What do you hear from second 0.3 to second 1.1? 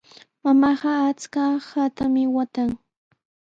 Mamaaqa